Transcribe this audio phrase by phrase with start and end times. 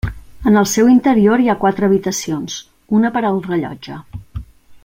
[0.51, 2.57] En el seu interior hi ha quatre habitacions,
[3.01, 4.03] una per al rellotge.